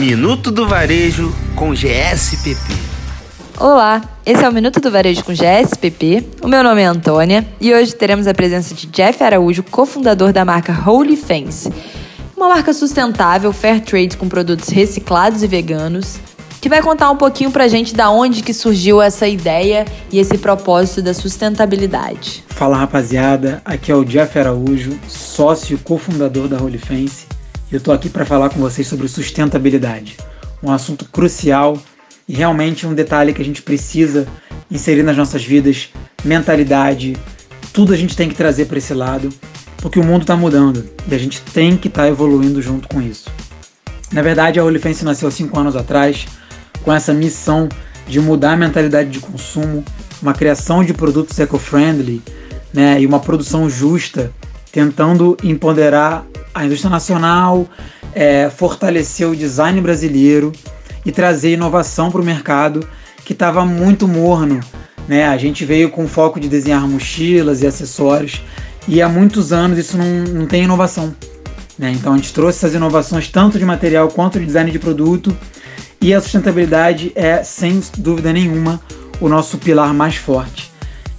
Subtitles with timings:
[0.00, 2.72] Minuto do Varejo com GSPP.
[3.58, 6.26] Olá, esse é o Minuto do Varejo com GSPP.
[6.40, 10.42] O meu nome é Antônia e hoje teremos a presença de Jeff Araújo, cofundador da
[10.42, 11.70] marca Holy Fence,
[12.34, 16.18] uma marca sustentável, fair trade com produtos reciclados e veganos,
[16.62, 20.38] que vai contar um pouquinho pra gente da onde que surgiu essa ideia e esse
[20.38, 22.42] propósito da sustentabilidade.
[22.48, 27.39] Fala rapaziada, aqui é o Jeff Araújo, sócio e cofundador da Holy Fence.
[27.72, 30.16] Eu tô aqui para falar com vocês sobre sustentabilidade,
[30.60, 31.78] um assunto crucial
[32.28, 34.26] e realmente um detalhe que a gente precisa
[34.68, 35.90] inserir nas nossas vidas,
[36.24, 37.16] mentalidade,
[37.72, 39.28] tudo a gente tem que trazer para esse lado,
[39.76, 43.00] porque o mundo está mudando e a gente tem que estar tá evoluindo junto com
[43.00, 43.30] isso.
[44.12, 46.26] Na verdade, a Holy Fence nasceu cinco anos atrás
[46.82, 47.68] com essa missão
[48.08, 49.84] de mudar a mentalidade de consumo,
[50.20, 52.20] uma criação de produtos eco-friendly
[52.74, 54.32] né, e uma produção justa,
[54.72, 57.68] tentando empoderar a indústria nacional,
[58.14, 60.52] é, fortalecer o design brasileiro
[61.04, 62.86] e trazer inovação para o mercado
[63.24, 64.60] que estava muito morno.
[65.06, 65.26] Né?
[65.26, 68.42] A gente veio com foco de desenhar mochilas e acessórios
[68.86, 71.14] e há muitos anos isso não, não tem inovação.
[71.78, 71.92] Né?
[71.92, 75.36] Então a gente trouxe essas inovações tanto de material quanto de design de produto
[76.00, 78.80] e a sustentabilidade é, sem dúvida nenhuma,
[79.20, 80.70] o nosso pilar mais forte.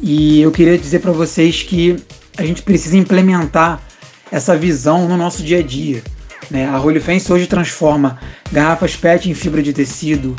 [0.00, 1.96] E eu queria dizer para vocês que
[2.36, 3.80] a gente precisa implementar
[4.36, 6.02] essa visão no nosso dia a dia.
[6.50, 6.68] Né?
[6.68, 8.18] A Holy Fence hoje transforma
[8.52, 10.36] garrafas PET em fibra de tecido,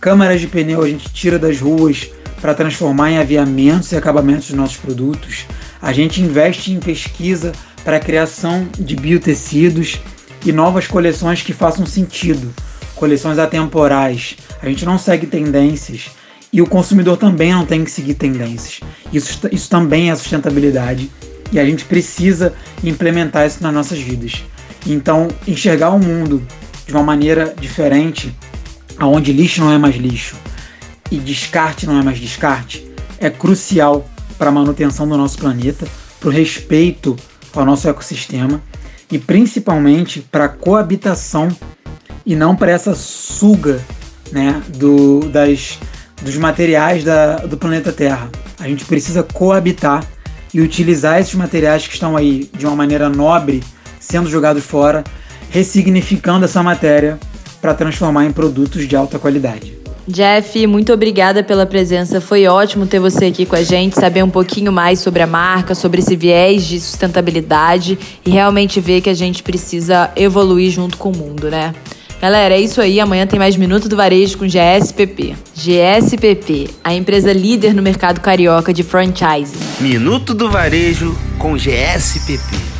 [0.00, 2.08] câmaras de pneu a gente tira das ruas
[2.40, 5.44] para transformar em aviamentos e acabamentos dos nossos produtos.
[5.82, 7.52] A gente investe em pesquisa
[7.84, 10.00] para a criação de biotecidos
[10.44, 12.54] e novas coleções que façam sentido
[12.94, 14.36] coleções atemporais.
[14.62, 16.06] A gente não segue tendências
[16.50, 18.80] e o consumidor também não tem que seguir tendências.
[19.12, 21.10] Isso, isso também é sustentabilidade
[21.52, 22.52] e a gente precisa
[22.82, 24.44] implementar isso nas nossas vidas.
[24.86, 26.46] Então, enxergar o mundo
[26.86, 28.34] de uma maneira diferente,
[28.98, 30.36] aonde lixo não é mais lixo
[31.10, 32.86] e descarte não é mais descarte,
[33.18, 34.08] é crucial
[34.38, 35.86] para a manutenção do nosso planeta,
[36.20, 37.16] para o respeito
[37.54, 38.60] ao nosso ecossistema
[39.10, 41.48] e principalmente para a coabitação
[42.24, 43.80] e não para essa suga
[44.32, 45.78] né, do, das,
[46.22, 48.28] dos materiais da, do planeta Terra.
[48.58, 50.04] A gente precisa coabitar
[50.56, 53.62] e utilizar esses materiais que estão aí de uma maneira nobre,
[54.00, 55.04] sendo jogados fora,
[55.50, 57.18] ressignificando essa matéria
[57.60, 59.76] para transformar em produtos de alta qualidade.
[60.08, 62.22] Jeff, muito obrigada pela presença.
[62.22, 65.74] Foi ótimo ter você aqui com a gente, saber um pouquinho mais sobre a marca,
[65.74, 71.10] sobre esse viés de sustentabilidade e realmente ver que a gente precisa evoluir junto com
[71.10, 71.74] o mundo, né?
[72.20, 72.98] Galera, é isso aí.
[72.98, 75.34] Amanhã tem mais Minuto do Varejo com GSPP.
[75.54, 79.58] GSPP, a empresa líder no mercado carioca de franchising.
[79.80, 82.75] Minuto do Varejo com GSPP.